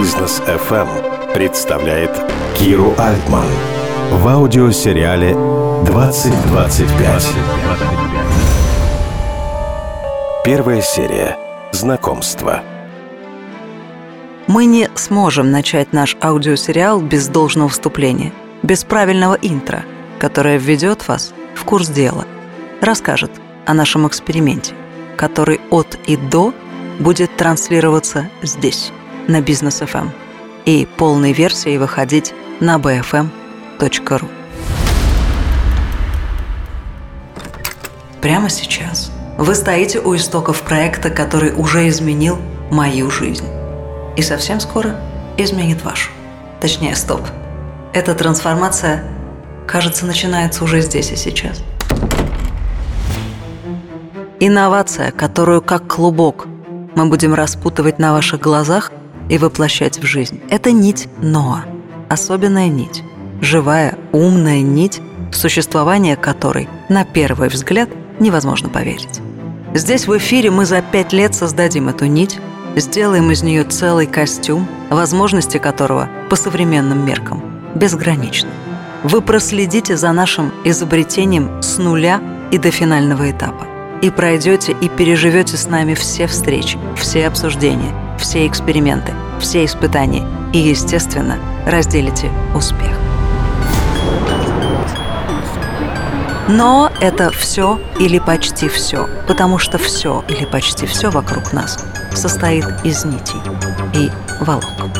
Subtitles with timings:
[0.00, 2.10] Бизнес FM представляет
[2.58, 3.44] Киру Альтман
[4.10, 7.22] в аудиосериале «2025».
[10.42, 11.36] Первая серия.
[11.72, 12.62] Знакомство.
[14.46, 18.32] Мы не сможем начать наш аудиосериал без должного вступления,
[18.62, 19.84] без правильного интро,
[20.18, 22.24] которое введет вас в курс дела,
[22.80, 23.32] расскажет
[23.66, 24.72] о нашем эксперименте,
[25.18, 26.54] который от и до
[26.98, 28.94] будет транслироваться здесь,
[29.30, 30.10] на Бизнес FM,
[30.66, 34.28] и полной версией выходить на bfm.ru.
[38.20, 42.38] Прямо сейчас вы стоите у истоков проекта, который уже изменил
[42.70, 43.46] мою жизнь.
[44.16, 44.96] И совсем скоро
[45.38, 46.10] изменит вашу.
[46.60, 47.22] Точнее, стоп.
[47.94, 49.04] Эта трансформация,
[49.66, 51.62] кажется, начинается уже здесь и сейчас.
[54.40, 56.46] Инновация, которую как клубок
[56.94, 58.90] мы будем распутывать на ваших глазах
[59.30, 60.40] и воплощать в жизнь.
[60.50, 61.64] Это нить Ноа.
[62.10, 63.02] Особенная нить.
[63.40, 65.00] Живая, умная нить,
[65.32, 69.20] в существование которой, на первый взгляд, невозможно поверить.
[69.72, 72.38] Здесь в эфире мы за пять лет создадим эту нить,
[72.76, 77.42] сделаем из нее целый костюм, возможности которого по современным меркам
[77.76, 78.50] безграничны.
[79.04, 82.20] Вы проследите за нашим изобретением с нуля
[82.50, 83.66] и до финального этапа
[84.02, 90.58] и пройдете и переживете с нами все встречи, все обсуждения, все эксперименты, все испытания и,
[90.58, 92.92] естественно, разделите успех.
[96.48, 101.78] Но это все или почти все, потому что все или почти все вокруг нас
[102.12, 103.40] состоит из нитей
[103.94, 104.10] и
[104.40, 104.90] волокон.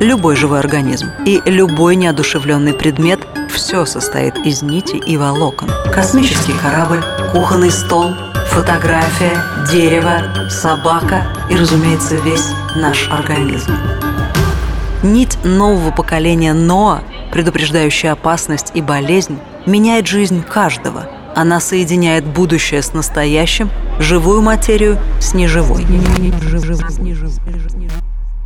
[0.00, 3.20] Любой живой организм и любой неодушевленный предмет
[3.52, 5.70] все состоит из нитей и волокон.
[5.94, 8.12] Космический корабль, кухонный стол–
[8.50, 13.72] фотография, дерево, собака и, разумеется, весь наш организм.
[15.02, 21.08] Нить нового поколения Ноа, предупреждающая опасность и болезнь, меняет жизнь каждого.
[21.36, 23.70] Она соединяет будущее с настоящим,
[24.00, 25.86] живую материю с неживой.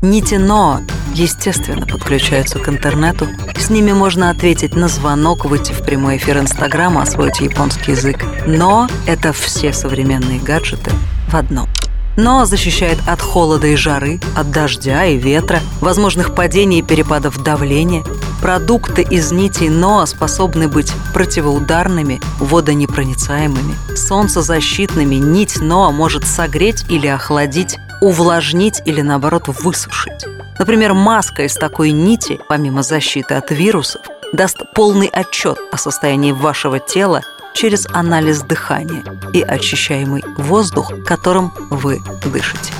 [0.00, 0.80] Нити Ноа,
[1.12, 3.26] естественно, подключаются к интернету.
[3.68, 8.24] С ними можно ответить на звонок, выйти в прямой эфир Инстаграма, освоить японский язык.
[8.46, 10.90] Но это все современные гаджеты
[11.28, 11.68] в одном.
[12.16, 18.04] Но защищает от холода и жары, от дождя и ветра, возможных падений и перепадов давления.
[18.40, 25.16] Продукты из нитей НОА способны быть противоударными, водонепроницаемыми, солнцезащитными.
[25.16, 30.24] Нить НОА может согреть или охладить увлажнить или, наоборот, высушить.
[30.58, 34.02] Например, маска из такой нити, помимо защиты от вирусов,
[34.32, 37.22] даст полный отчет о состоянии вашего тела
[37.54, 39.02] через анализ дыхания
[39.32, 42.72] и очищаемый воздух, которым вы дышите.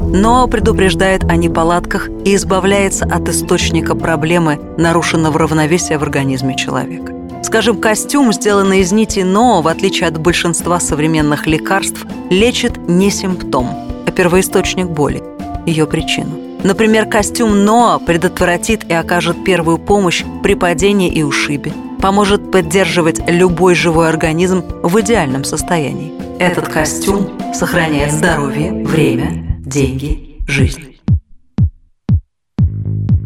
[0.00, 7.12] Но предупреждает о неполадках и избавляется от источника проблемы нарушенного равновесия в организме человека.
[7.42, 13.68] Скажем, костюм, сделанный из нити но, в отличие от большинства современных лекарств, лечит не симптом,
[14.06, 15.22] а первоисточник боли,
[15.66, 16.38] ее причину.
[16.62, 23.74] Например, костюм Ноа предотвратит и окажет первую помощь при падении и ушибе, поможет поддерживать любой
[23.74, 26.12] живой организм в идеальном состоянии.
[26.38, 30.93] Этот костюм сохраняет здоровье, время, деньги, жизнь.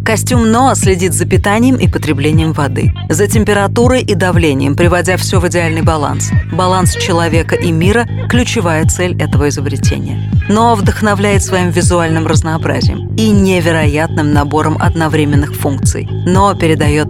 [0.08, 5.46] Костюм Ноа следит за питанием и потреблением воды, за температурой и давлением, приводя все в
[5.48, 6.30] идеальный баланс.
[6.50, 10.32] Баланс человека и мира– ключевая цель этого изобретения.
[10.48, 16.08] Ноа вдохновляет своим визуальным разнообразием и невероятным набором одновременных функций.
[16.24, 17.08] Ноа передает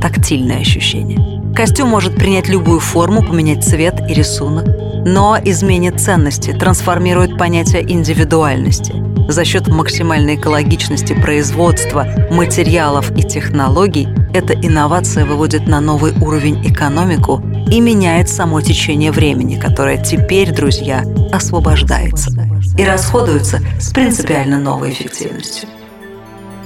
[0.00, 1.41] тактильное ощущение.
[1.54, 4.66] Костюм может принять любую форму, поменять цвет и рисунок,
[5.04, 8.94] но изменит ценности, трансформирует понятие индивидуальности–
[9.28, 17.42] за счет максимальной экологичности производства, материалов и технологий эта инновация выводит на новый уровень экономику
[17.70, 22.30] и меняет само течение времени, которое теперь, друзья, освобождается
[22.76, 25.68] и расходуется с принципиально новой эффективностью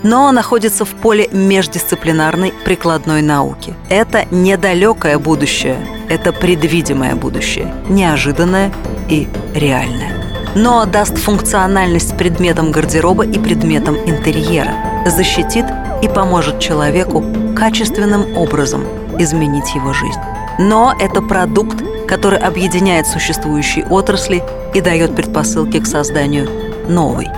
[0.07, 3.75] но находится в поле междисциплинарной прикладной науки.
[3.89, 5.77] Это недалекое будущее,
[6.09, 8.73] это предвидимое будущее, неожиданное
[9.09, 10.13] и реальное
[10.55, 14.73] но даст функциональность предметам гардероба и предметам интерьера,
[15.05, 15.67] защитит
[16.01, 17.23] и поможет человеку
[17.55, 18.85] качественным образом
[19.19, 20.19] изменить его жизнь.
[20.59, 24.43] Но это продукт, который объединяет существующие отрасли
[24.73, 26.49] и дает предпосылки к созданию
[26.89, 27.29] новой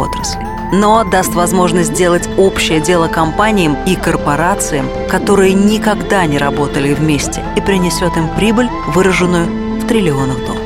[0.00, 0.46] отрасли.
[0.72, 7.60] Но даст возможность сделать общее дело компаниям и корпорациям, которые никогда не работали вместе, и
[7.60, 9.46] принесет им прибыль, выраженную
[9.80, 10.62] в триллионах долларов.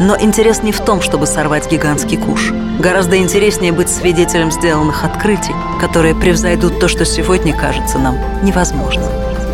[0.00, 2.52] Но интерес не в том, чтобы сорвать гигантский куш.
[2.80, 9.08] Гораздо интереснее быть свидетелем сделанных открытий, которые превзойдут то, что сегодня кажется нам невозможным.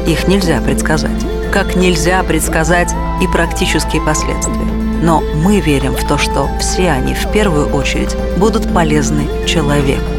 [0.07, 1.27] Их нельзя предсказать.
[1.53, 4.80] Как нельзя предсказать и практические последствия.
[5.03, 10.11] Но мы верим в то, что все они в первую очередь будут полезны человеку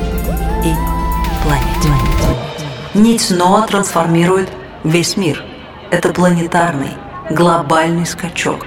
[0.64, 0.74] и
[1.44, 1.90] планете.
[2.94, 4.50] Нить Ноа трансформирует
[4.84, 5.44] весь мир.
[5.92, 6.94] Это планетарный,
[7.30, 8.66] глобальный скачок.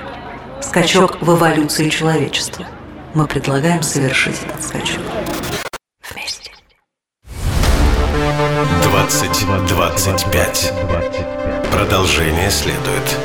[0.60, 2.66] Скачок в эволюции человечества.
[3.14, 5.02] Мы предлагаем совершить этот скачок.
[6.10, 6.50] Вместе.
[8.82, 10.72] 2025.
[11.70, 13.18] Продолжение следует.